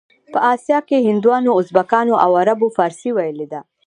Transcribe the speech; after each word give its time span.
په 0.31 0.39
اسیا 0.53 0.79
کې 0.87 1.05
هندوانو، 1.07 1.57
ازبکانو 1.61 2.13
او 2.23 2.31
عربو 2.41 2.67
فارسي 2.77 3.09
ویلې 3.17 3.47
ده. 3.51 3.61